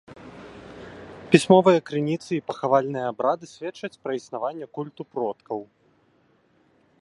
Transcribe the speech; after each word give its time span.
Пісьмовыя 1.33 1.79
крыніцы 1.89 2.31
і 2.37 2.39
пахавальныя 2.47 3.05
абрады 3.11 3.45
сведчаць 3.53 3.99
пра 4.07 4.11
існаванне 4.21 4.67
культу 4.79 5.01
продкаў. 5.13 5.59